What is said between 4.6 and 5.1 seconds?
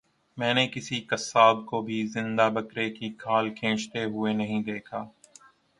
دیکھا